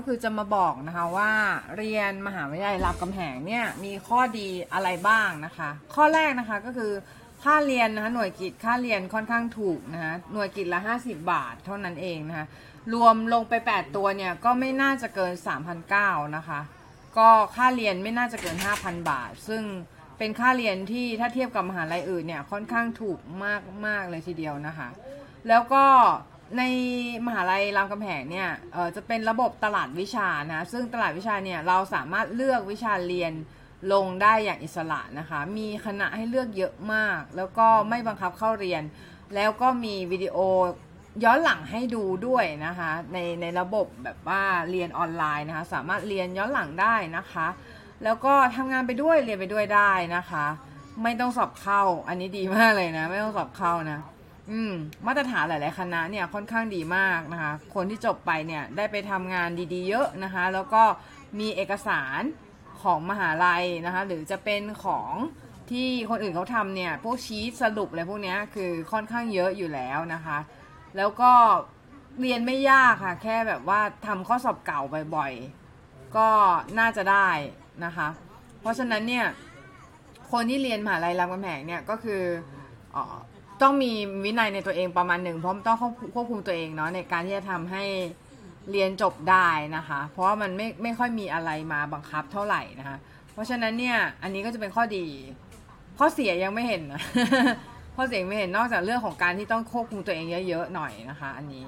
[0.00, 1.30] ก็คือจะมาบอกนะคะว่า
[1.76, 6.92] เรียนมหาวิทยาลัยรามคำแหงเนี่ยมีข้อดีอะไรบ้างนะคะ ข้อแรกนะคะก็คือ
[7.44, 12.46] ค่าเรียนนะคะหน่วยกิจค่าเรียนค่อนข้างถูกนะคะหน่วยกิจละ 50 บาทเท่านั้นเองนะคะ
[12.94, 15.32] รวมลงไป 8 ตัวเนี่ยก็ไม่น่าจะเกิน
[15.84, 16.60] 3,900นะคะ
[17.18, 19.62] ก็ค่าเรียนไม่น่าจะเกิน 5,000 บาท ซึ่ง
[20.18, 24.88] เป็นค่าเรียนที่ถ้าเทียบกับมหาลัยอื่นเนี่ยค่อนข้างถูกมากมากเลยทีเดียวนะคะ
[25.48, 25.84] แล้วก็
[26.58, 26.62] ใน
[27.26, 33.32] มหาลัยรามคำแหงเนี่ยเอ่อจะเป็นระบบตลาดวิชานะซึ่งตลาดวิชาเนี่ยเราสามารถเลือกวิชาเรียน
[33.92, 38.82] ลงได้อย่างอิสระนะคะ มีคณะให้เลือกเยอะมาก แล้วก็ไม่บังคับเข้าเรียน
[39.34, 40.36] แล้วก็มีวิดีโอ
[41.24, 47.46] ย้อนหลังให้ดูด้วยนะคะ ในในระบบแบบว่าเรียนออนไลน์นะคะ สามารถเรียนย้อนหลังได้นะคะ
[48.04, 50.46] แล้วก็ทำงานไปด้วยเรียนไปด้วยได้นะคะ
[51.02, 53.98] ไม่ต้องสอบเข้าอันนี้ดีมากเลยนะ ไม่ต้องสอบเข้านะ
[54.50, 54.72] อืม
[55.06, 60.82] มาตรฐานหลาย ๆ คณะเนี่ยค่อนข้างดีมากนะคะ คนที่จบไปเนี่ยได้ไปทำงานดีๆ เยอะนะคะ แล้วก็
[61.40, 62.22] มีเอกสาร
[62.82, 65.12] ของมหาลัยนะคะ หรือจะเป็นของ
[65.70, 70.38] ที่คนอื่นเขาทำเนี่ย พวกชีตสรุปอะไรพวกนี้คือค่อนข้างเยอะอยู่แล้วนะคะ
[70.96, 71.32] แล้วก็
[72.20, 74.80] เรียนไม่ยากค่ะ แค่แบบว่าทำข้อสอบเก่า
[75.16, 76.28] บ่อยๆ ก็
[76.78, 77.28] น่าจะได้
[77.84, 78.08] นะคะ
[78.60, 79.26] เพราะฉะนั้นเนี่ย
[80.32, 82.22] คนที่เรียนมหาลัยรามคำแหงเนี่ยก็คือ
[82.94, 82.96] อ
[83.62, 83.92] ต้องมี
[84.24, 85.76] วินัยในตัวเองประมาณหนึ่งเพราะต้อง
[86.14, 87.84] ควบคุมตัวเองเนาะในการที่จะทำให้
[88.70, 92.96] เรียนจบได้นะคะ เพราะว่ามันไม่ไม่ค่อยมีอะไรมาบังคับเท่าไหร่นะคะ
[93.32, 95.06] เพราะฉะนั้นเนี่ยอันนี้ก็จะเป็นข้อดี
[95.98, 97.02] ข้อเสียยังไม่เห็นนะ
[97.96, 101.64] ข้อเสียยังไม่เห็นนอกจากเรื่องของการที่ต้องควบคุมตัวเองเยอะๆหน่อยนะคะ อันนี้